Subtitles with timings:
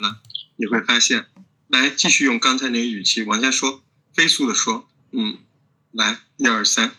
[0.00, 0.20] 呢，
[0.56, 1.26] 你会发现，
[1.68, 5.38] 来继续用刚才那个语气往下说，飞速的说，嗯，
[5.92, 6.92] 来，一二三，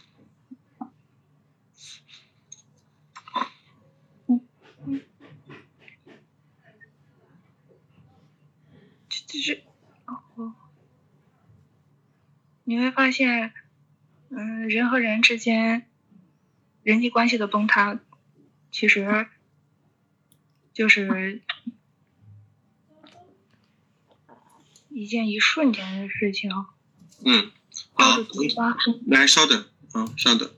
[9.10, 9.64] 这这是
[10.06, 10.54] 哦，
[12.64, 13.54] 你会发现，
[14.30, 15.88] 嗯，人和人之间
[16.84, 18.00] 人际关系的崩塌，
[18.72, 19.28] 其实
[20.74, 21.42] 就是
[24.94, 26.52] 一件一瞬间的事情。
[27.24, 27.52] 嗯，
[27.94, 28.18] 好
[29.08, 30.50] 来，稍等，啊，稍等，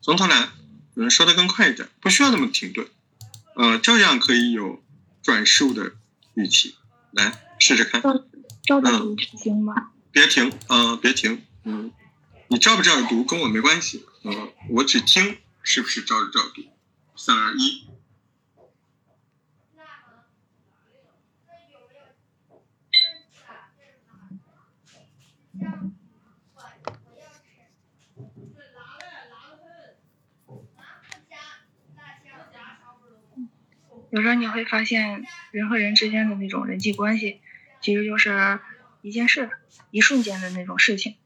[0.00, 0.48] 从头来，
[0.94, 2.86] 嗯，说的更快一点，不需要那么停顿，
[3.56, 4.82] 呃，照样可以有
[5.22, 5.92] 转述的
[6.34, 6.76] 语气，
[7.10, 8.24] 来试试看，照
[8.62, 9.90] 照着读行吗？
[10.12, 11.92] 别停，啊、别停，嗯，
[12.48, 16.62] 你照不照着读跟我没关系，嗯、我只听是不是照着照着读，
[17.16, 17.84] 三二一，
[34.14, 37.40] 有时候你会发现，人和人之间的那种人际关系，
[37.82, 38.60] 其实就是
[39.02, 39.50] 一件事，
[39.90, 41.16] 一瞬间的那种事情。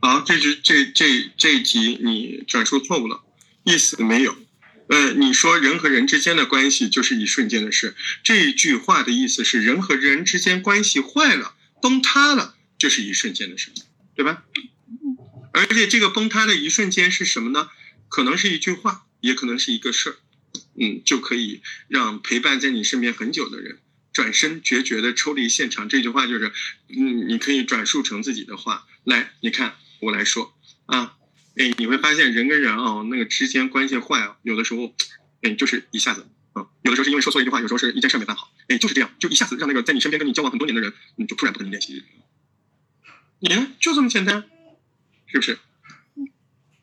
[0.00, 3.24] 好，这句这这这一题你转述错误了，
[3.64, 4.36] 意思没有。
[4.88, 13.72] 呃，你说人和人之间的关系就是一瞬间的事，这一句话的意思是人和人之间关系坏了、崩塌了，就是一瞬间的事，
[14.14, 14.44] 对吧？
[15.52, 17.68] 而且这个崩塌的一瞬间是什么呢？
[18.08, 20.16] 可能是一句话，也可能是一个事儿，
[20.78, 23.78] 嗯，就可以让陪伴在你身边很久的人
[24.12, 25.88] 转身决绝的抽离现场。
[25.88, 26.52] 这句话就是，
[26.88, 28.86] 嗯，你可以转述成自己的话。
[29.04, 30.54] 来，你看我来说
[30.86, 31.16] 啊，
[31.56, 34.94] 哎，你会发现人跟人啊，那个之间关系坏啊，有的时候，
[35.42, 42.04] 哎，就是一下子，啊，有的时候是因为说错一句话，有时候是一件事没办好，哎，就是这样，就一下子让那个在你身边跟你交往很多年的人，嗯，就突然不跟你联系。
[43.40, 44.44] 你看，就这么简单，
[45.26, 45.58] 是不是？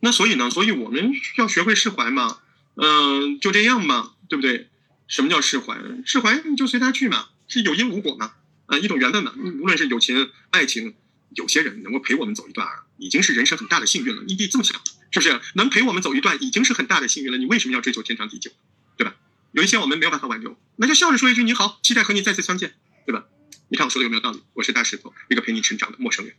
[0.02, 2.40] 那所以呢，所以我们要学会释怀嘛，
[2.81, 4.69] 嗯、就这样嘛，对不对？
[5.07, 5.78] 什么叫释怀？
[6.06, 8.34] 释怀你就随他去嘛，是有因无果嘛，
[8.67, 9.34] 啊、一种缘分嘛。
[9.38, 10.95] 无论是友情、爱情，
[11.35, 14.23] 有些人能够陪我们走一段儿，已经是人生很大的幸运了。
[14.28, 14.79] 你得这么想，
[15.12, 15.41] 是不是？
[15.56, 17.38] 能陪我们走一段，已经是很大的幸运了。
[17.38, 18.51] 你为什么要追求天长地久，
[18.97, 19.16] 对吧？
[19.51, 22.75] 有一些我们没有办法挽留，那就笑着说一句你好，期待和你再次相见，
[23.06, 23.25] 对吧？
[23.69, 24.44] 你看我说的有没有道理？
[24.53, 26.35] 我是大石头，一个陪你成长的陌生人，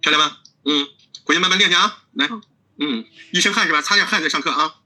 [0.00, 0.38] 漂亮吗？
[0.64, 0.88] 嗯，
[1.24, 2.28] 回去慢慢练去啊，来，
[2.78, 3.82] 嗯，一身汗是吧？
[3.82, 4.76] 擦点汗再上课啊。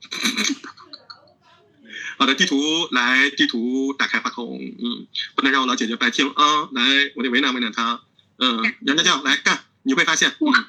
[2.18, 5.06] 好的，地图来，地图打开话筒，嗯，
[5.36, 8.02] 不能让我老姐姐白听啊，来，我得为难为难她，
[8.38, 10.66] 嗯，杨家将来干，你会发现，嗯，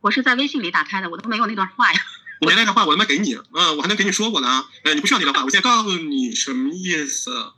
[0.00, 2.00] 我是在微信里打开的，我都没有那段话呀。
[2.40, 7.52] 我没那段话，我他妈给你，嗯，我还能给你说过呢，呃，你不需要那段话，我现在告诉你什么意思，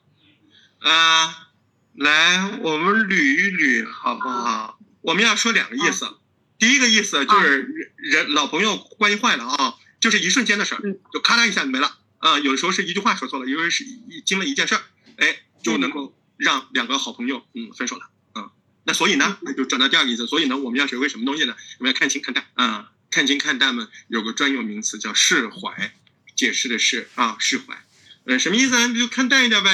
[0.79, 1.49] 啊，
[1.95, 4.79] 来，我们捋一捋好不好？
[5.03, 6.17] 我们要说两个意思，
[6.59, 14.83] 第一个意思就是人人老朋友关系坏了啊，就是一瞬间的事儿嗯，就咔啦一下就没了，啊，有的时候是一句话说错了，因为是一经了一件事儿，
[15.19, 18.51] 哎，就能够让两个好朋友嗯分手了，嗯，
[18.85, 21.55] 那所以呢，那就转到第二个意思，所以呢，我们要学会什么东西呢？
[21.79, 22.91] 我们要看清看淡啊。
[23.09, 25.95] 看清看淡嘛，有个专用名词叫释怀，
[26.35, 27.87] 解释的是啊释怀，
[28.25, 28.89] 嗯什么意思啊？
[28.89, 29.71] 不就看淡一点呗？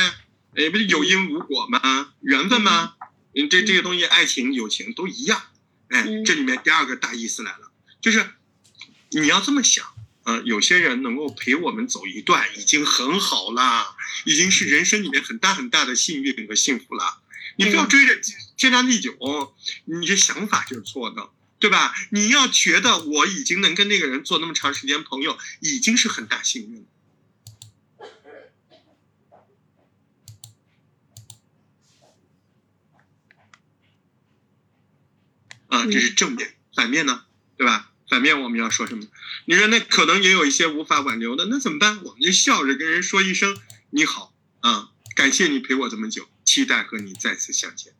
[0.54, 2.12] 哎，不是有因无果吗？
[2.20, 2.94] 缘分吗？
[3.34, 5.42] 嗯，这这些东西，爱情、友情都一样。
[5.88, 8.24] 哎，嗯这里面第二个大意思来了，就是
[9.10, 9.86] 你要这么想，
[10.24, 17.20] 呃，有些人能够陪我们走一段，已经很好了，已经是人生里面很大很大的幸运和幸福了。
[17.56, 18.20] 你不要追着
[18.56, 21.30] 天长地久，你这想法就是错的。
[21.58, 21.94] 对吧？
[22.10, 26.86] 你要觉得我已经能跟那个人做那么长时间朋友，已经是很大幸运了。
[35.68, 37.26] 啊，这是正面，反面呢？
[37.56, 37.91] 对吧？
[38.12, 39.06] 反面我们要说什么？
[39.46, 42.04] 你说那可能也有一些无法挽留的，那怎么办？
[42.04, 43.56] 我们就笑着跟人说一声
[43.88, 47.94] 你好啊，感谢你陪我这么久，期待和你再次相见。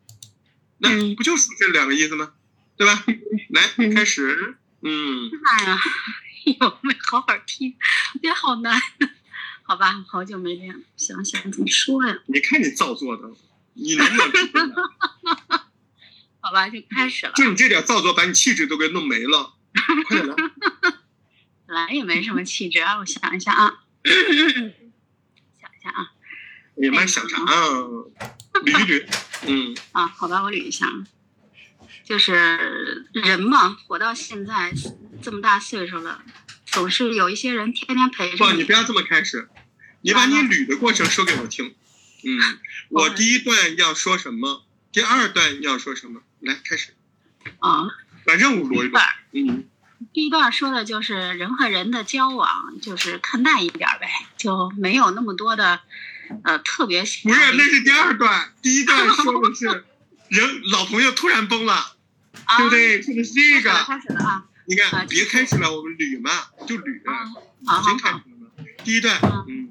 [0.76, 2.34] 那嗯不就是这两个意思吗？
[2.76, 3.02] 对吧？
[3.48, 4.58] 来，嗯开始。
[4.82, 5.78] 嗯，哎呀，
[6.60, 7.75] 有没好好听？
[8.20, 8.78] 也好难。
[9.62, 12.19] 好吧，好久没练了，想想怎么说呀？
[12.26, 13.32] 你看你造作的，
[13.72, 14.75] 你能不能？
[16.40, 17.32] 好吧，就开始了。
[17.34, 19.54] 就你这点造作，把你气质都给弄没了。
[19.74, 20.34] 快 点来，
[21.66, 26.12] 本来也没什么气质啊，我想一下啊， 想一下啊
[26.74, 27.72] 你们想啥啊？
[28.52, 29.06] 捋一捋。
[29.46, 31.06] 嗯，啊，好吧，我捋一下啊。
[32.04, 34.72] 就是人嘛，活到现在
[35.22, 36.22] 这么大岁数了，
[36.66, 39.48] 总是有一些人天天陪着不，你不要这么开始，
[40.00, 41.75] 你把你捋的过程说给我听。
[42.25, 42.58] 嗯，
[42.90, 44.64] 我第一段要说什么？
[44.92, 46.22] 第二段要说什么？
[46.40, 46.94] 来，开始。
[47.60, 47.86] 啊，
[48.24, 49.00] 把任务罗一罗。
[49.32, 49.64] 嗯，
[50.12, 52.48] 第一段说的就是人和人的交往，
[52.80, 55.80] 就是看淡一点呗，就没有那么多的，
[56.44, 57.02] 呃，特别。
[57.02, 58.52] 不是，那是第二段。
[58.60, 59.84] 第一段 说的是
[60.28, 61.96] 人老朋友突然崩了，
[62.58, 63.02] 对不对？
[63.02, 63.70] 说的是这个。
[63.72, 64.44] 开始了啊！
[64.66, 66.30] 你看，别开始了，我们捋嘛，
[66.66, 67.00] 就捋。
[67.60, 68.46] 已经开始了吗？
[68.84, 69.18] 第一段，
[69.48, 69.70] 嗯。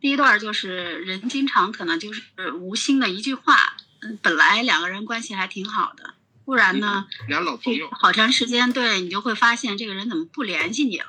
[0.00, 2.22] 第一段就是人经常可能就是
[2.52, 6.14] 无心的一句话，嗯，本来两个人关系还挺好的，
[6.44, 11.06] 忽然呢，俩老朋友，好长时间，对你就会发现这个人怎么不联系你了，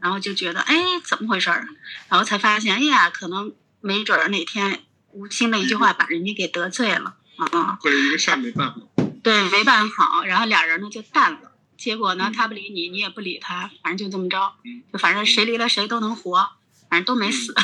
[0.00, 1.68] 然后就觉得哎怎么回事儿，
[2.08, 8.78] 然后才发现哎呀可能没准儿哪天无心的一句话 把人家给得罪了啊，或者一个事儿没办好，
[9.22, 14.52] 对，没办好，然后俩人呢就淡了，结果呢他不理你，你也不理他，反正就这么着，
[14.92, 16.50] 就反正谁离了谁都能活，
[16.90, 17.54] 反正都没死。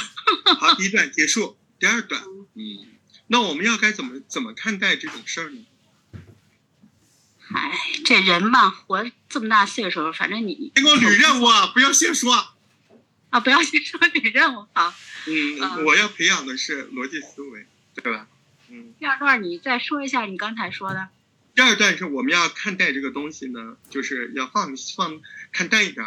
[0.59, 1.57] 好，第一段结束。
[1.79, 2.21] 第二段，
[2.55, 2.63] 嗯，
[3.29, 5.65] 那我们要该怎么怎么看待这种事儿呢？
[7.55, 7.73] 哎，
[8.05, 12.33] 这人嘛，活这么大岁数，反正你先给我捋任务啊，不要先说
[13.31, 14.67] 啊，不要先说捋任务。
[14.73, 14.95] 好，
[15.27, 18.27] 嗯，我要培养的是逻辑思维，对吧？
[18.69, 18.95] 嗯。
[18.99, 21.09] 第二段你再说一下你刚才说的。
[21.55, 25.21] 第二段是我们要看待这个东西呢，就是要放放
[25.53, 26.05] 看淡一点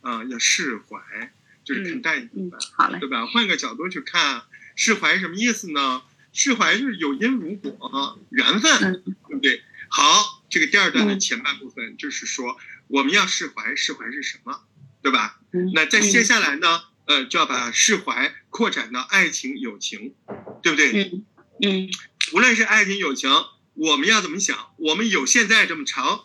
[0.00, 1.32] 啊，要释怀。
[1.66, 3.26] 就是看淡一点，好嘞，对吧？
[3.26, 4.42] 换个角度去看，
[4.76, 6.00] 释怀什么意思呢？
[6.32, 9.64] 释怀就是有因如果，缘分，对不对？
[9.88, 12.56] 好，这个第二段的前半部分就是说，
[12.86, 14.62] 我们要释怀，释怀是什么？
[15.02, 15.38] 对吧？
[15.74, 16.80] 那在接下来呢？
[17.04, 20.14] 呃，就要把释怀扩展到爱情、友情，
[20.62, 21.10] 对不对？
[21.12, 21.26] 嗯
[21.60, 21.90] 嗯。
[22.32, 23.30] 无论是爱情、友情，
[23.74, 24.70] 我们要怎么想？
[24.78, 26.24] 我们有现在这么长，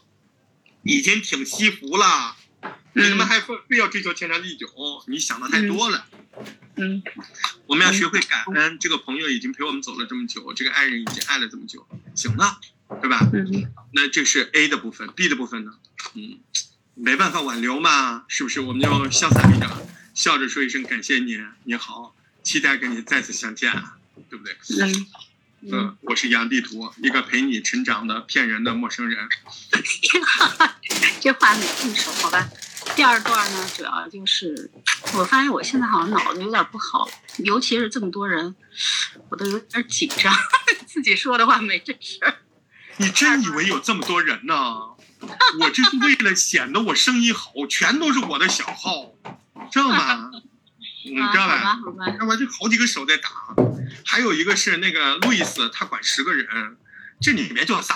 [0.83, 2.37] 已经挺惜福了。
[2.93, 4.65] 你他妈还非非要追求天长地久？
[5.07, 6.07] 你想的太多了。
[6.77, 7.03] 嗯，
[7.67, 11.85] 我们要学会感恩，这个朋友已经陪我们走了这么久，这个爱人已经爱了这么久，
[12.15, 12.61] 行了，
[12.99, 13.29] 对吧？
[13.33, 13.71] 嗯。
[13.93, 15.73] 那这是 A 的部分，B 的部分呢？
[16.15, 16.39] 嗯，
[16.95, 18.59] 没办法挽留嘛，是不是？
[18.61, 19.69] 我们就潇洒一点，
[20.13, 23.71] 笑着说一声感谢你，你好，期待跟你再次相见，
[24.29, 24.55] 对不对？
[24.81, 25.07] 嗯。
[25.63, 29.29] 嗯，我是杨地图，一个陪你成长的骗人的陌生人。
[31.21, 32.49] 这话没这么说，好吧？
[32.95, 34.71] 第二段呢，主要就是
[35.13, 38.55] 我发现我现在好像脑子有点不好，尤其是这么多人，
[39.29, 40.35] 我都有点紧张。
[40.87, 42.39] 自己说的话没这事儿。
[43.01, 44.55] 你真以为有这么多人呢？
[45.59, 49.13] 我这是为了显得我生意好，全都是我的小号，
[49.71, 50.29] 知道吗？
[51.03, 51.79] 你知道吧？
[52.19, 53.29] 要不然就好几个手在打。
[54.05, 56.77] 还有一个是那个路易斯，他管十个人，
[57.19, 57.95] 这里面就仨，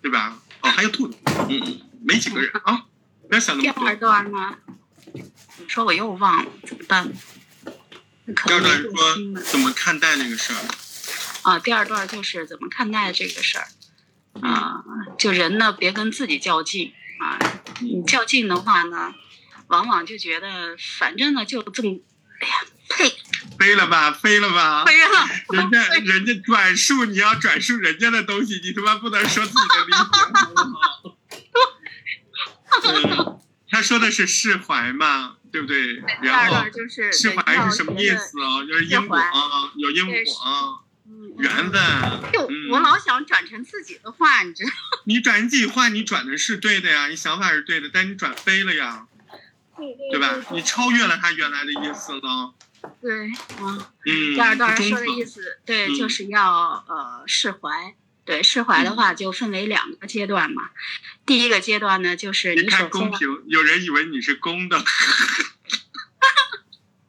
[0.00, 0.38] 对吧？
[0.62, 2.86] 哦，还有兔子，嗯嗯，没几个人啊。
[3.28, 3.84] 不要想那么多。
[3.84, 4.56] 第二段呢？
[5.12, 7.12] 你说我又忘了，怎么办？
[8.24, 10.60] 第二段说怎么看待那个事儿？
[11.42, 13.66] 啊，第二段就是怎么看待这个事儿？
[14.40, 14.82] 啊，
[15.18, 17.38] 就人呢，别跟自己较劲啊。
[17.80, 19.14] 你较劲的话呢，
[19.68, 21.98] 往往就觉得反正呢就这么，
[22.40, 22.54] 哎呀，
[22.90, 23.12] 呸！
[23.58, 25.28] 飞了吧，飞了吧，飞了。
[25.50, 31.16] 人家人家转述，你要转述人家的东西，你他妈不能说自己的理解。
[33.26, 35.96] 嗯，他说的是释怀嘛，对不对？
[36.22, 36.64] 然后
[37.12, 38.64] 释怀是什么意思啊？
[38.66, 40.80] 就是因果啊，有因果啊，
[41.40, 41.80] 缘分。
[42.32, 44.70] 就我老想转成自己的话，你知道？
[45.04, 49.06] 你转成自己话，你转的是对的呀，你想法是对的，但你转飞了呀，
[50.10, 50.36] 对吧？
[50.52, 52.54] 你超越了他原来的意思了。
[53.00, 53.28] 对，
[53.58, 54.34] 啊嗯。
[54.34, 57.94] 第二段说的意思，对，就是要呃释怀。
[58.22, 60.70] 对释怀的话，就分为两个阶段嘛。
[61.26, 64.78] 第一个阶段呢，就是你看公平，有人以为你是公的。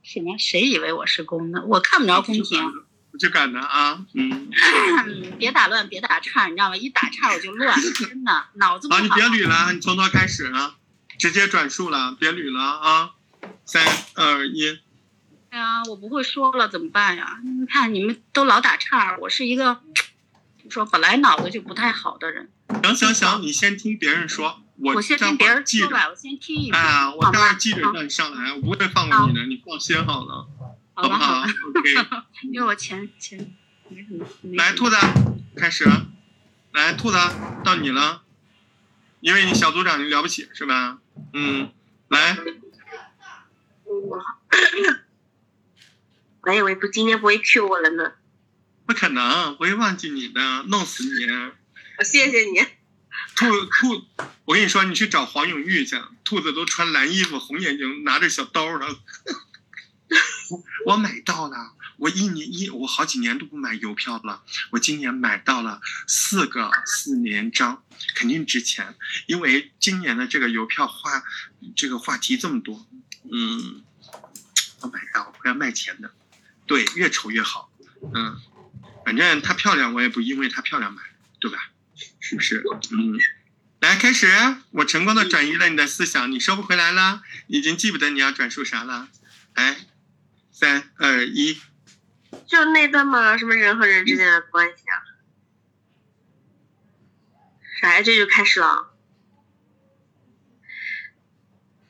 [0.01, 0.35] 什么？
[0.39, 1.63] 谁以为我是公的？
[1.65, 2.73] 我看不着公屏。
[3.21, 4.49] 我就敢的啊，嗯。
[5.37, 6.75] 别打乱，别打岔，你知道吗？
[6.75, 8.99] 一打岔我就乱， 真的脑子不好。
[8.99, 10.75] 你别捋了，你从头开始啊，
[11.19, 13.11] 直接转述了，别捋了啊。
[13.63, 13.85] 三
[14.15, 14.79] 二一。
[15.51, 17.37] 哎呀，我不会说了，怎么办呀？
[17.43, 19.81] 你看你们都老打岔，我是一个。
[20.69, 22.49] 说本来脑子就不太好的人，
[22.83, 30.47] 行行行，你先听别人说，我先听别人说吧，我先听一啊，我待会儿记着让你上来，我不会放过你的，你放心好了，
[30.93, 31.89] 好不好？OK，
[32.51, 33.53] 因为我前前
[33.89, 34.25] 没什么。
[34.55, 34.95] 来，兔子，
[35.55, 35.85] 开始，
[36.73, 37.17] 来，兔子
[37.63, 38.23] 到你了，
[39.19, 40.99] 因为你小组长你了不起是吧？
[41.33, 41.71] 嗯，
[42.09, 42.37] 来。
[43.85, 44.23] 我
[46.53, 48.13] 以为不今天不会 Q 我了呢。
[48.85, 51.25] 不可能，不会忘记你的，弄死你！
[51.97, 52.59] 我谢谢你。
[53.35, 54.05] 兔兔，
[54.45, 55.95] 我跟你说，你去找黄永玉去。
[56.23, 58.85] 兔子都穿蓝衣服，红眼睛，拿着小刀呢。
[60.85, 67.83] 我买到了，我一年一我好几年都不买邮票了，我今年买到了四个四年章，
[68.15, 68.95] 肯定值钱，
[69.27, 71.23] 因为今年的这个邮票话
[71.75, 72.85] 这个话题这么多，
[73.31, 73.83] 嗯，
[74.81, 76.11] 我买到我要卖钱的，
[76.65, 77.71] 对，越丑越好，
[78.13, 78.39] 嗯，
[79.05, 81.01] 反正它漂亮，我也不因为它漂亮买，
[81.39, 81.69] 对吧？
[82.19, 82.63] 是不是？
[82.91, 83.19] 嗯。
[83.79, 84.27] 来开始，
[84.69, 89.09] 我成功的转移了你的思想，你收不回来了，已经记不得你要转述啥了。
[89.55, 89.75] 来，
[90.61, 91.59] 三二一，
[92.45, 94.93] 就那段嘛，什么人和人之间的关系啊？
[97.81, 98.03] 啥呀？
[98.03, 98.93] 这就开始了。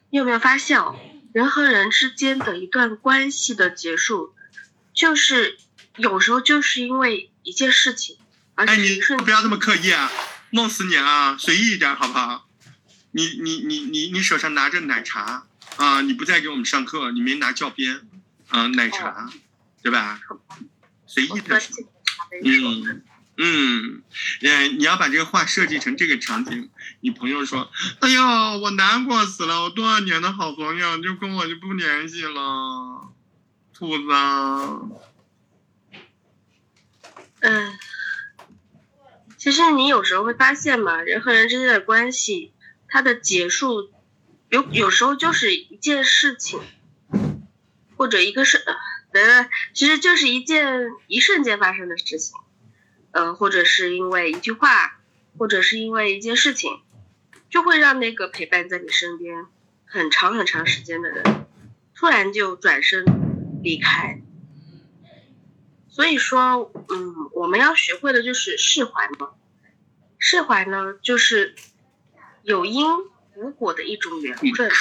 [0.10, 0.98] 你有没有发现哦，
[1.34, 4.34] 人和人之间的一段关系的结束，
[4.94, 5.58] 就是
[5.98, 8.18] 有时候就是因为一件事情，
[8.56, 10.10] 而且哎，你不要这么刻意啊！
[10.51, 11.36] 弄死你啊！
[11.38, 12.48] 随意一点好不好？
[13.12, 16.00] 你你你你你手上拿着奶茶啊！
[16.04, 18.08] 你不再给我们上课，你没拿教鞭
[18.51, 18.67] 啊？
[18.67, 19.29] 奶茶，
[19.81, 20.22] 对吧？
[21.08, 21.84] 随意的说，
[22.43, 23.03] 嗯
[23.38, 24.03] 嗯，
[24.43, 26.70] 呃，你要把这个话设计成这个场景。
[27.00, 28.22] 你朋友说：“哎呦，
[28.60, 33.12] 我难过死了，我多少年的好朋友就跟我就不联系了，
[33.74, 34.03] 兔子。”
[37.39, 37.77] 嗯。
[39.38, 42.53] 其实你有时候会发现嘛，人和人之间的关系，
[42.88, 43.89] 它的结束，
[44.50, 46.60] 有有时候就是一件事情，
[48.01, 48.58] 或者一个是，
[49.12, 52.36] 呃，其实就是一件一瞬间发生的事情，
[53.12, 55.00] 呃，或者是因为一句话，
[55.38, 56.81] 或者是因为一件事情，
[57.48, 59.46] 就会让那个陪伴在你身边
[59.86, 61.46] 很长很长时间的人，
[61.93, 63.05] 突然就转身
[63.62, 64.20] 离开。
[65.88, 69.29] 所以说，嗯，我们要学会的就是释怀嘛。
[70.17, 71.53] 释怀呢，就是
[72.41, 72.88] 有因
[73.36, 74.72] 无果的一种缘分。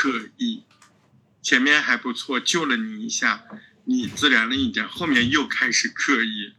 [1.42, 3.42] 前面还不错，救了你一下，
[3.84, 6.54] 你自然了一点，后面又开始刻意。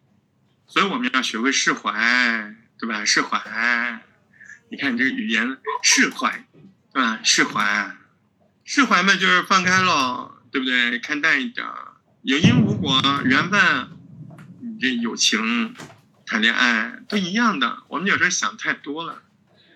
[0.67, 3.03] 所以我们要学会释怀，对吧？
[3.03, 4.01] 释怀，
[4.69, 6.47] 你看你这个语言，释怀，
[6.93, 7.19] 对吧？
[7.23, 7.95] 释怀，
[8.63, 10.97] 释怀嘛，就是放开了，对不对？
[10.99, 11.67] 看淡一点，
[12.21, 13.89] 有因无果，缘分。
[14.61, 15.75] 你这友情、
[16.25, 19.21] 谈恋爱都一样的，我们有时候想太多了，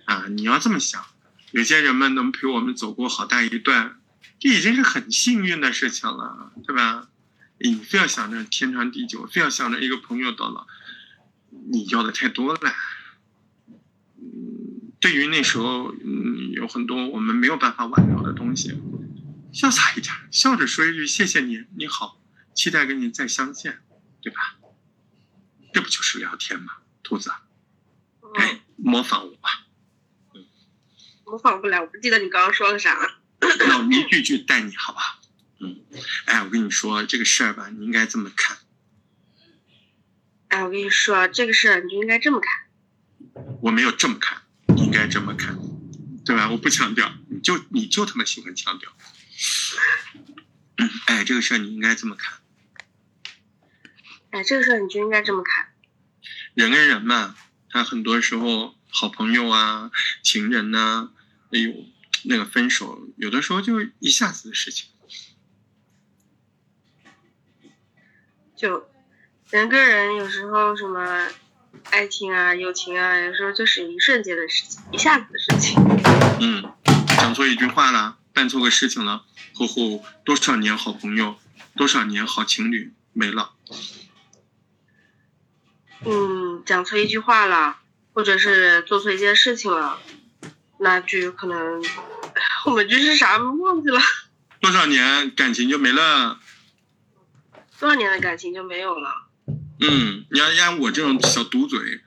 [0.06, 0.26] 啊！
[0.30, 1.04] 你要这么想，
[1.52, 4.00] 有些人们能陪我们走过好大一段，
[4.40, 7.10] 这已经是很幸运的事情了，对吧？
[7.58, 10.68] 你非要想着天长地久，非要想着一个朋友到老，
[11.72, 12.60] 你要的太多了。
[14.18, 18.74] 嗯，对于那时候，嗯，有很多我们没有办法挽留的东西，
[19.54, 22.22] 潇洒一点，笑着说一句谢谢你，你好，
[22.54, 23.80] 期待跟你再相见，
[24.22, 24.58] 对吧？
[25.74, 26.74] 这不就是聊天吗，
[27.04, 27.32] 兔子？
[28.36, 29.66] 哎，模仿我吧。
[30.34, 30.46] 嗯，
[31.26, 33.56] 模仿不来，我不记得你刚刚说了啥了。
[33.68, 35.20] 那我一句句带你，好不好？
[35.60, 35.80] 嗯，
[36.26, 38.58] 哎，我跟你说这个事儿吧，你应该这么看。
[40.50, 42.52] 哎，我跟你说这个事儿，你就应该这么看。
[43.62, 44.42] 我没有这么看，
[44.76, 45.58] 你应该这么看，
[46.26, 46.50] 对吧？
[46.50, 48.92] 我不强调，你就你就他妈喜欢强调。
[51.08, 52.40] 哎，这个事儿你应该这么看。
[54.32, 55.74] 哎，这个事儿你就应该这么看。
[56.54, 57.36] 人跟人嘛，
[57.70, 61.12] 他很多时候好朋友啊、情人呐，
[61.52, 61.74] 哎呦，
[62.28, 64.90] 那个分手有的时候就一下子的事情。
[68.56, 68.90] 就
[69.50, 71.28] 人跟人有时候什么
[71.92, 75.78] 爱情啊、友情啊，有时候就是一瞬间的事情，一下子的事情。
[76.40, 76.74] 嗯，
[77.18, 81.36] 讲错一句话了，办错个事情了，后后多少年好朋友，
[81.76, 83.52] 多少年好情侣没了。
[86.06, 87.80] 嗯，讲错一句话了，
[88.14, 90.00] 或者是做错一件事情了，
[90.80, 91.84] 那就有可能
[92.76, 94.02] 后面句是啥忘记了。
[94.60, 96.38] 多少年感情就没了？
[97.80, 99.30] 多少年的感情就没有了？
[99.80, 102.02] 嗯，你要按我这种小毒嘴，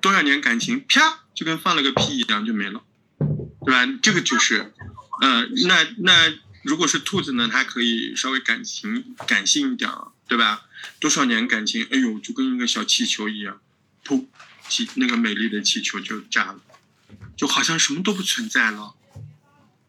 [0.00, 2.84] 多少年感情啪就跟放了个屁一样就没了，
[3.64, 3.84] 对吧？
[4.00, 4.72] 这个就是，
[5.22, 6.32] 嗯，那那
[6.62, 9.90] 如果是兔子呢，它可以稍微感情感性一点，
[10.28, 10.66] 对吧？
[11.00, 13.60] 多少年感情，哎呦，就跟一个小气球一样，
[14.04, 14.24] 噗，
[14.68, 16.60] 气那个美丽的气球就炸了，
[17.36, 18.94] 就好像什么都不存在了，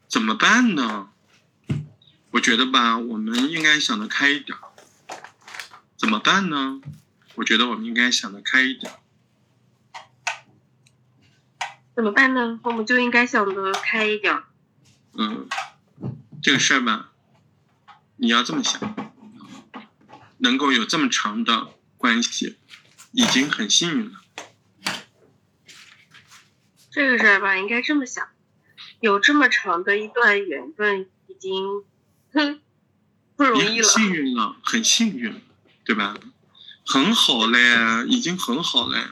[0.08, 1.10] 怎么办呢？
[2.32, 4.58] 我觉得吧，我们应该想得开一点。
[5.98, 6.82] 怎么办呢？
[7.36, 8.94] 我觉得我们应该想得开一点。
[11.96, 12.60] 怎么办呢？
[12.64, 14.44] 我们就应该想得开一点。
[15.14, 15.50] 嗯，
[16.42, 17.12] 这个事儿吧，
[18.18, 18.96] 你要这么想。
[20.38, 22.58] 能够有这么长的关系，
[23.12, 24.22] 已经很幸运了。
[26.92, 28.28] 这个事儿吧，应该这么想：
[29.00, 31.84] 有这么长的一段缘分，已经，
[32.34, 32.60] 哼，
[33.36, 33.88] 不容易了。
[33.88, 35.42] 幸运了，很幸运，
[35.86, 36.16] 对吧？
[36.86, 39.04] 很好嘞，已经很好嘞。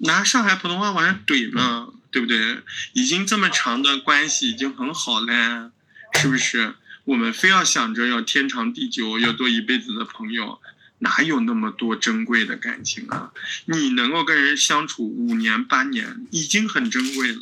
[0.00, 2.62] 拿上海普通话往上怼嘛，对不对？
[2.94, 5.70] 已经这么长的关系，已经很好嘞，
[6.14, 6.74] 是不是？
[7.04, 10.60] 我们非要想着要天长地久，要做一辈子的朋友，
[11.00, 13.32] 哪有那么多珍贵的感情啊？
[13.66, 17.40] 你能够跟人相处五年八年，已经很珍贵了，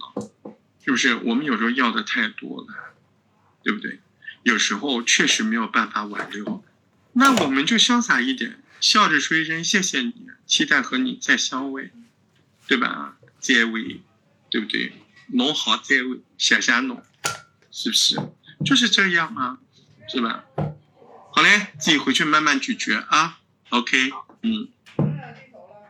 [0.85, 1.15] 是不是？
[1.15, 2.95] 我们有时候要的太多了，
[3.63, 4.01] 对不对？
[4.43, 6.65] 有时候确实没有办法挽留，
[7.13, 10.15] 那我们就潇洒一点，笑着说一声谢谢你，
[10.47, 11.93] 期待和你再相会，
[12.67, 13.17] 对吧？
[13.39, 14.01] 再会，
[14.49, 14.95] 对不对？
[15.29, 17.03] 侬好，再会，谢谢侬，
[17.71, 18.17] 是不是？
[18.65, 19.59] 就是这样啊，
[20.09, 20.45] 是吧？
[21.33, 23.39] 好嘞，自己回去慢慢咀嚼啊。
[23.69, 24.11] OK，
[24.43, 24.69] 嗯。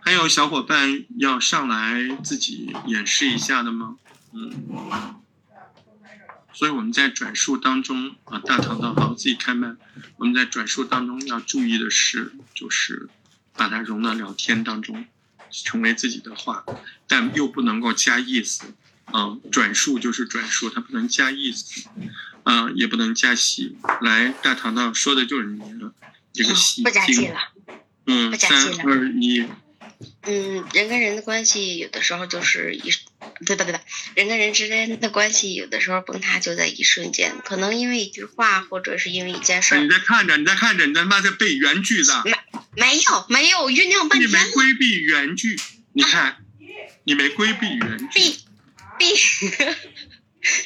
[0.03, 3.97] 还有小伙伴要上来自己演示一下的吗？
[4.33, 5.17] 嗯。
[6.53, 9.77] 所以我们在转述当中啊，大堂的好自己开麦。
[10.17, 13.09] 我们在转述当中要注意的是，就是
[13.55, 15.07] 把它融到聊天当中，
[15.51, 16.65] 成为自己的话，
[17.07, 18.75] 但又不能够加意思。
[19.13, 21.89] 嗯，转述就是转述，它不能加意思，
[22.43, 23.77] 啊，也不能加戏。
[24.03, 25.93] 来，大堂堂说的就是你的，
[26.33, 27.27] 这个戏不加戏。
[27.29, 27.39] 了。
[28.07, 29.47] 嗯，不加三二一，
[30.23, 32.91] 嗯，人跟人的关系有的时候就是一，
[33.47, 33.81] 对吧对吧？
[34.15, 42.33] 人跟人之间的关系有的时候崩塌就在一瞬间，可能因为一句话，或者是因为一件事儿你，在看着，你在看着，你他妈在背原句的，没
[42.77, 45.59] 没有没有酝酿半天你，没规避原句，
[45.95, 46.45] 你看，
[47.05, 48.07] 你没规避原句。
[48.15, 48.39] 避
[48.99, 49.07] 避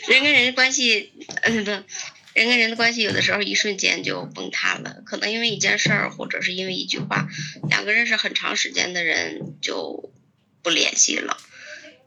[0.09, 1.13] 人跟人的关系，
[1.43, 7.29] 嗯不，人跟人的关系有的时候一瞬间就崩塌了，可能因为一件事儿，或者是因为一句话，
[7.69, 10.13] 两个认识很长时间的人就
[10.63, 11.37] 不联系了。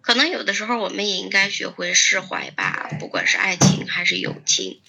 [0.08, 4.80] 可能有的时候我们也应该学会释怀吧，不管是爱情还是友情。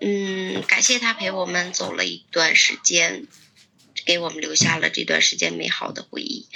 [0.00, 3.26] 嗯，感谢他陪我们走了一段时间，
[4.06, 6.48] 给我们留下了这段时间美好的回忆。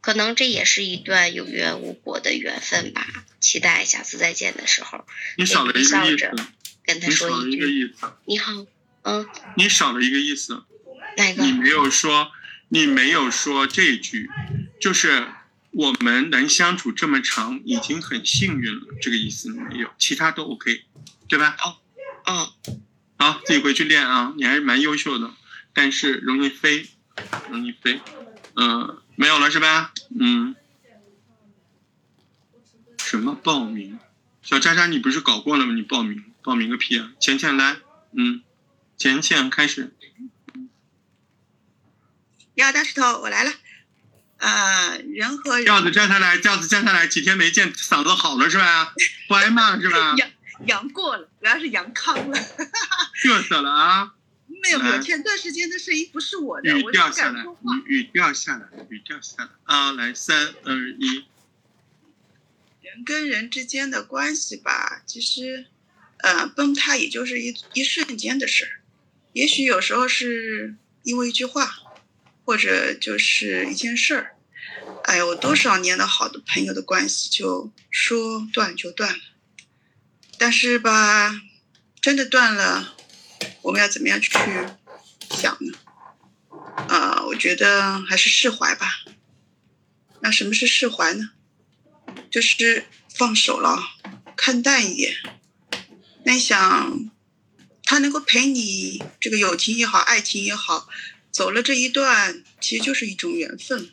[0.00, 3.26] 可能这也是一段有缘无果的缘分吧。
[3.40, 5.04] 期待下次再见的时候，
[5.36, 6.30] 你少了一个意思，
[6.82, 8.52] 跟他你少了一个说一句意思，“你好”。
[9.04, 9.28] 嗯，
[9.58, 10.64] 你少了一个意思，
[11.18, 11.44] 哪个？
[11.44, 12.32] 你没有说，
[12.70, 14.30] 你没有说这句，
[14.80, 15.26] 就是
[15.74, 20.84] 我们能相处这么长，已经很幸运了，这个意思没有，其他都 OK，
[21.26, 21.56] 对吧？
[22.26, 22.48] 嗯，
[23.18, 25.34] 好，自己回去练啊，你还是蛮优秀的，
[25.72, 26.88] 但是容易飞，
[27.50, 28.00] 容易飞，
[28.54, 29.92] 嗯、没有了是吧？
[30.18, 30.54] 嗯，
[32.98, 33.98] 什么报名？
[34.42, 35.74] 小渣渣，你不是搞过了吗？
[35.74, 37.12] 你报名，报名个屁啊！
[37.18, 37.78] 浅浅来，
[38.12, 38.42] 嗯，
[38.96, 39.92] 浅浅开始，
[42.54, 43.50] 你好，大石头，我来了。
[44.44, 48.92] 呃，人和人调子站下来，轿子站下来，几天没见，嗓子好了是吧？
[49.26, 50.14] 不挨骂是吧？
[50.20, 50.30] 阳
[50.66, 52.38] 阳过了，主要是阳康了。
[53.24, 54.12] 嘚瑟了啊！
[54.62, 57.60] 没有没有，前段时间的声音不是我的，语我是调下来，敢说话。
[57.86, 59.92] 语语调下来，雨掉下来啊！
[59.92, 61.24] 来，三二一，
[62.82, 65.64] 人跟人之间的关系吧，其实，
[66.18, 68.80] 呃，崩塌也就是一一瞬间的事儿。
[69.32, 71.76] 也许有时候是因为一句话，
[72.44, 74.33] 或者就是一件事儿。
[75.04, 79.22] 哎呦，我多少年的好的朋友的关系就说断就断了，
[80.38, 81.42] 但是吧，
[82.00, 82.96] 真的断了，
[83.60, 84.32] 我们要怎么样去
[85.30, 85.78] 想呢？
[86.88, 89.04] 啊、我觉得还是释怀吧。
[90.20, 91.32] 那什么是释怀呢？
[92.30, 93.78] 就是放手了，
[94.34, 95.14] 看淡一点。
[96.24, 97.10] 那你想，
[97.84, 100.88] 他能够陪你这个友情也好，爱情也好，
[101.30, 103.90] 走了这一段，其实就是一种缘分。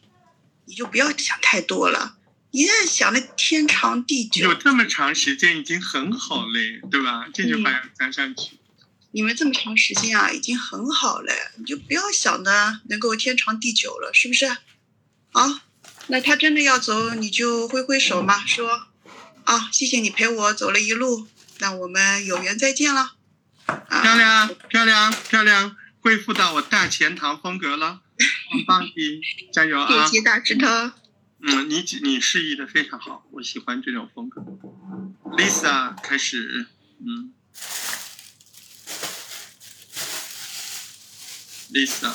[0.71, 2.15] 你就不要想太多了，
[2.51, 7.27] 一旦想的天长地久有，这么长时间已经很好嘞，对吧？
[7.33, 8.57] 这句嗯话要加上去。
[9.11, 14.47] 你们这么长时间啊，已经很好嘞，你就不要想的能够天长地久了，是不是？
[15.33, 15.59] 好，
[16.07, 18.87] 那他真的要走，你就挥挥手嘛，说
[19.43, 21.27] 啊，谢谢你陪我走了一路，
[21.59, 23.15] 那我们有缘再见了。
[23.65, 27.99] 啊，漂亮，漂亮，漂亮，恢复到我大钱塘风格了，
[28.51, 30.05] 很棒的，加油啊！
[30.05, 30.67] 谢谢大石头。
[31.43, 34.41] 嗯，你你示意的非常好，我喜欢这种风格。
[35.37, 36.67] Lisa 开始，
[36.99, 37.33] 嗯
[41.73, 42.11] ，Lisa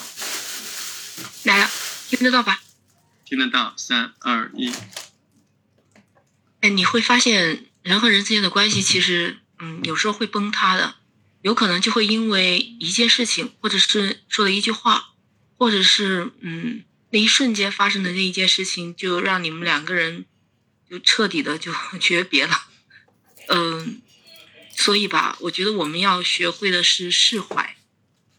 [1.45, 1.71] 来了，
[2.09, 2.63] 听得到吧？
[3.25, 4.73] 听得到，三二一，
[6.61, 10.95] 哎，你会发现人和人之间的关系其实，嗯，有时候会崩塌的，
[11.43, 15.15] 有可能就会因为一件事情，或者是说了一句话，
[15.57, 20.27] 或者是嗯那一瞬间发生的那一件事情，就让你们两个人
[20.89, 22.67] 就彻底的就 诀别了。
[23.49, 24.03] 嗯，
[24.75, 27.77] 所以吧，我觉得我们要学会的是释怀，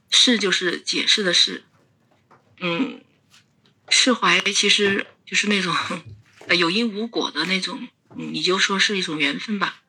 [0.10, 1.64] 释就是解释的释。
[2.60, 3.02] 嗯，
[3.90, 5.74] 释怀其实就是那种
[6.48, 9.82] 呃有因无果的那种，你就说是一种缘分吧。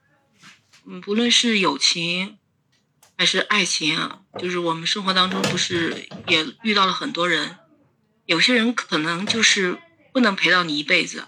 [0.87, 2.38] 嗯，不论是友情
[3.19, 7.57] 还是爱情啊，就是我们生活当中不是也遇到了很多人，
[8.25, 9.77] 有些人可能就是
[10.15, 11.25] 不能陪到你一辈子，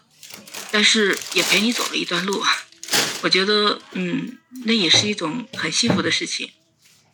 [0.71, 2.43] 但是也陪你走了一段路。
[3.23, 6.51] 我觉得，嗯，那也是一种很幸福的事情。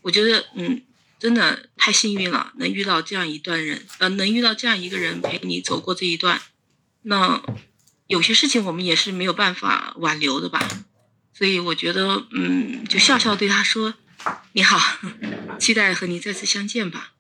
[0.03, 0.83] 我觉得，嗯。
[1.19, 6.43] 真的太幸运了，能遇到这样一段人，呃，能遇到这样一个人陪你走过这一段。
[7.01, 7.43] 那
[8.07, 10.69] 有些事情我们也是没有办法挽留的吧，
[11.33, 13.95] 所以我觉得，嗯，就笑笑对他说
[14.53, 14.79] ：“你好，
[15.59, 17.13] 期待和你再次相见吧。”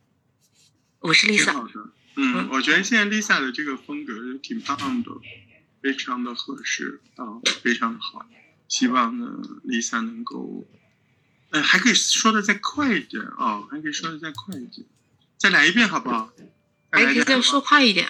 [1.01, 1.69] 我是 Lisa。
[2.17, 5.11] 嗯，我觉得现在 Lisa 的这个风格挺棒的，
[5.83, 8.27] 非常的合适啊，非常的好。
[8.69, 9.27] 希望呢
[9.65, 10.67] ，Lisa 能够。
[11.51, 14.87] 嗯，还可以说的再快一点啊，还可以说的再快一点，
[15.37, 16.33] 再来一遍好不好？
[16.91, 18.09] 还可以再说快一点。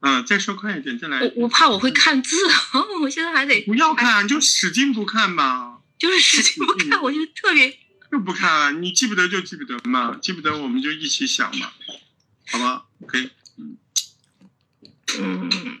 [0.00, 1.20] 嗯，再说快一点，再来。
[1.20, 2.36] 我我怕我会看字，
[3.02, 3.62] 我现在还得。
[3.62, 5.80] 不要看，就使劲不看吧。
[5.98, 7.76] 就是使劲不看，我就特别。
[8.10, 11.72] 就不看，你记不得就记不得嘛，记不得我们就一起想嘛，
[12.46, 13.76] 好吧？OK，嗯。
[15.18, 15.80] 嗯。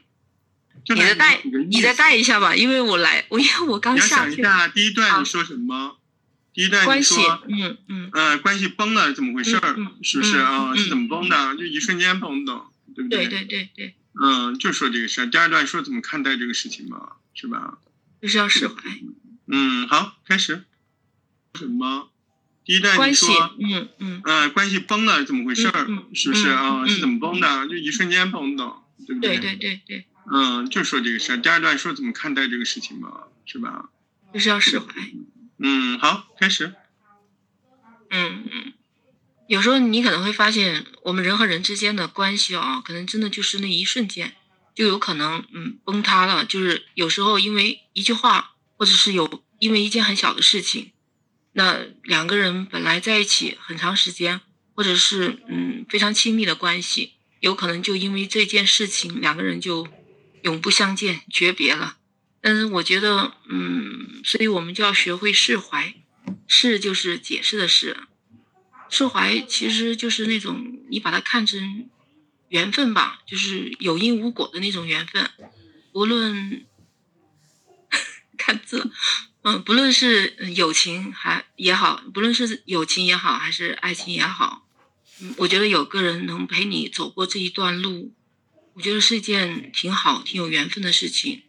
[0.90, 4.36] 你再带，你再带一下吧，因为我来，我因为我刚下去。
[4.36, 5.98] 你要想一下第一段你说什么。
[6.54, 9.76] 第一段你说，嗯嗯，呃，关系崩了，怎么回事儿？
[10.02, 10.74] 是不是啊？
[10.74, 11.56] 是怎么崩的？
[11.56, 12.62] 就一瞬间崩的，
[12.96, 13.28] 对不对？
[13.28, 13.94] 对对对对。
[14.20, 15.26] 嗯，就说这个事儿。
[15.26, 17.78] 第二段说怎么看待这个事情嘛，是吧？
[18.22, 18.74] 就是要释怀。
[19.46, 20.64] 嗯，好，开始。
[21.54, 22.10] 什么？
[22.68, 25.86] 第一段你说，嗯嗯，呃，关系崩了，怎么回事儿？
[26.12, 26.86] 是不是啊？
[26.86, 27.66] 是怎么崩的？
[27.66, 28.74] 就一瞬间崩的，
[29.06, 29.38] 对不对？
[29.38, 30.06] 对对对对。
[30.30, 31.38] 嗯，就说这个事儿。
[31.38, 33.88] 第二段说怎么看待这个事情嘛，是吧？
[34.34, 34.86] 就是要释怀。
[35.56, 36.74] 嗯，好，开始。
[38.10, 38.72] 嗯嗯，
[39.46, 44.34] 有时候你可能会发现，我们人和人之间的关系啊，可能真的就是那一瞬间，
[44.74, 46.44] 就有可能嗯崩塌了。
[46.44, 50.92] 就是有时候因为一句话，或者是有因为一件很小的事情，
[51.52, 54.40] 那两个人本来在一起很长时间，
[54.74, 59.88] 或者是嗯非常亲密的关系，有可能就因为这件事情，两个人就
[60.42, 61.96] 永不相见，诀别了。
[62.40, 65.94] 但是我觉得，嗯，所以我们就要学会释怀，
[66.46, 67.96] 释就是解释的释，
[68.88, 71.88] 释怀其实就是那种你把它看成
[72.48, 75.28] 缘分吧，就是有因无果的那种缘分，
[75.92, 76.64] 无论
[78.38, 78.90] 看字，
[79.48, 84.68] 嗯，不论是友情还也好，不论是友情也好，还是爱情也好，
[85.22, 88.12] 嗯，我觉得有个人能陪你走过这一段路，
[88.74, 91.44] 我觉得是一件挺好、挺有缘分的事情。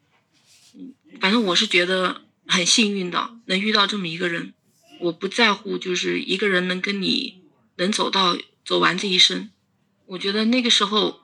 [1.19, 4.53] 反正我是觉得很幸运的，能遇到这么一个人。
[5.01, 7.41] 我不在乎，就是一个人能跟你
[7.75, 9.51] 能走到走完这一生。
[10.05, 11.21] 我觉得那个时候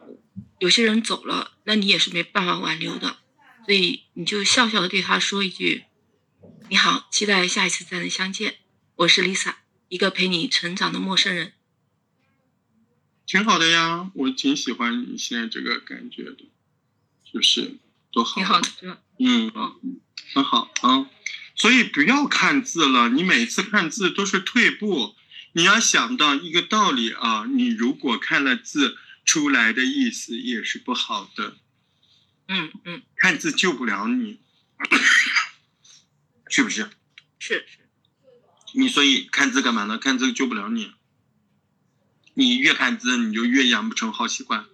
[0.59, 3.19] 有些人走了，那你也是没办法挽留的。
[3.65, 5.85] 所以你就笑笑的对他说一句
[6.67, 8.55] ：“你好，期待下一次再能相见。
[8.95, 9.53] 我是 Lisa，
[9.87, 11.53] 一个陪你成长的陌生人。”
[13.27, 16.49] 挺好的呀，我挺喜欢你现在这个感觉的，
[17.23, 17.77] 是不是？
[18.11, 18.35] 多好。
[18.35, 18.97] 挺好的，是吧？
[19.19, 20.01] 嗯嗯，
[20.33, 21.07] 很好啊，
[21.55, 23.09] 所以不要看字了。
[23.09, 25.15] 你每次看字都是退步。
[25.53, 31.57] 你要想到一个道理啊，你如果看了字出来的意思也是不好的。
[32.47, 34.39] 嗯嗯，看字救不了你，
[36.55, 36.89] 是不是？
[37.37, 37.79] 是是。
[38.73, 39.97] 你所以看字干嘛呢？
[39.97, 40.93] 看字救不了你。
[42.33, 44.65] 你越看字，你就越养不成好习惯。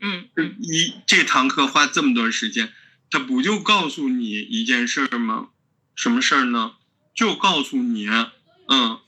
[0.00, 0.28] 嗯，
[0.60, 2.72] 一这堂课花这么多时间。
[3.08, 5.50] 他不就告诉你一件事儿吗？
[5.94, 6.74] 什么事儿呢？
[7.14, 8.98] 就告诉你，嗯，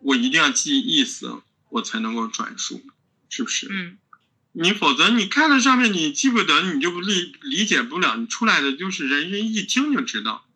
[0.00, 2.82] 我一定要记意思，我才能够转述，
[3.28, 3.68] 是不是？
[3.70, 3.98] 嗯。
[4.50, 10.47] 你否则你看了上面你记不得，你就不理理解不了，你出来的就是人人一听就知道，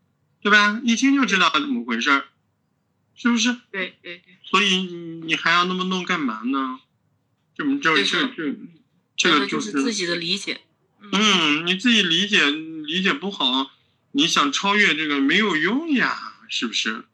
[0.43, 0.81] 对吧？
[0.85, 2.25] 一听就知道怎么回事儿，
[3.15, 3.57] 是不是？
[3.71, 4.39] 对对对。
[4.45, 4.77] 所以
[5.25, 6.81] 你还要那么弄干嘛呢？
[7.55, 8.57] 这么这这这，
[9.17, 10.61] 这个就是自己的理解。
[11.13, 12.73] 嗯，你自己理解。
[12.85, 13.71] 理解不好，
[14.11, 17.05] 你想超越这个没有用呀，是不是？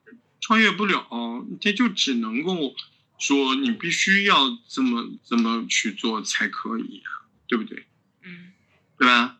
[0.41, 2.75] 超越不了，这就只能够
[3.19, 7.03] 说你必须要这么这么去做才可以，
[7.47, 7.87] 对不对？
[8.23, 8.53] 嗯，
[8.97, 9.37] 对吧？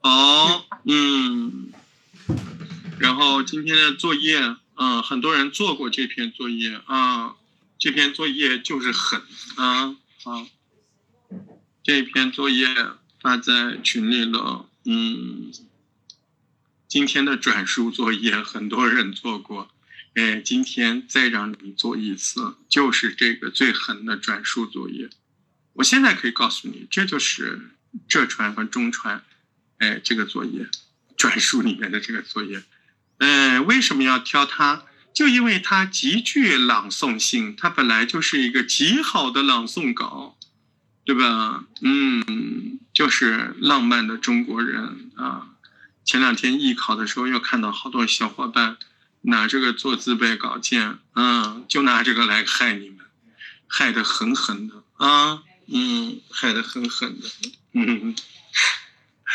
[0.00, 1.72] 好，嗯，
[2.98, 7.34] 然后今天的作业，嗯，很多人做过这篇作业啊，
[7.78, 9.22] 这篇作业就是狠
[9.56, 10.46] 啊，好，
[11.82, 12.66] 这篇作业
[13.20, 14.68] 发在群里了。
[14.84, 15.52] 嗯，
[16.88, 19.70] 今天的转述作业很多人做过，
[20.14, 25.10] 哎，今天再让你做一次，就是这个最狠的转述作业。
[25.74, 27.70] 我现在可以告诉你，这就是
[28.08, 29.24] 浙传和中传，
[29.78, 30.68] 哎，这个作业
[31.22, 32.64] 转述里面的这个作业。
[33.18, 34.82] 呃，为什么要挑它？
[35.14, 40.36] 就因为它极具朗诵性，它本来就是一个极好的朗诵稿，
[41.04, 41.64] 对吧？
[41.80, 45.50] 嗯，就是浪漫的中国人啊。
[46.04, 48.78] 前两天艺考的时候，又看到好多小伙伴。
[49.24, 53.06] 拿这个做自备稿件，嗯，就拿这个来害你们，
[53.68, 57.28] 害得狠狠的啊，嗯，害得狠狠的，
[57.72, 58.16] 嗯，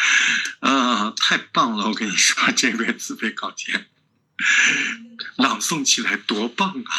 [0.61, 1.87] 啊，太棒了！
[1.89, 3.87] 我跟你说，这篇自备稿件
[5.35, 6.93] 朗诵起来多棒啊！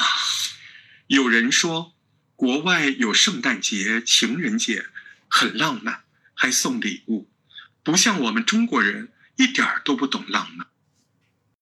[1.06, 1.94] 有人说，
[2.36, 4.86] 国外有圣诞节、情人节，
[5.28, 7.30] 很浪漫，还送礼物，
[7.82, 10.66] 不像我们中国人，一点儿都不懂浪漫。